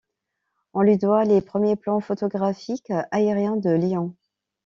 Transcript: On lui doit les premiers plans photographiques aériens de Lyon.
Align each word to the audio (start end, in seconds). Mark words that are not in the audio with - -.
On 0.73 0.81
lui 0.81 0.97
doit 0.97 1.25
les 1.25 1.41
premiers 1.41 1.75
plans 1.75 1.99
photographiques 1.99 2.91
aériens 3.11 3.55
de 3.55 3.69
Lyon. 3.69 4.15